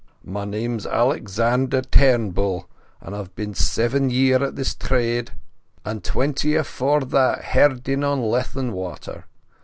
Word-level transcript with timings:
My 0.23 0.45
name's 0.45 0.87
Alexander 0.87 1.83
Trummle, 1.83 2.65
and 3.01 3.15
I've 3.15 3.35
been 3.35 3.53
seeven 3.53 4.09
year 4.09 4.43
at 4.43 4.55
the 4.55 4.65
trade, 4.79 5.29
and 5.85 6.03
twenty 6.03 6.55
afore 6.55 7.01
that 7.01 7.43
herdin' 7.53 8.03
on 8.03 8.23
Leithen 8.23 8.71
Water. 8.71 9.25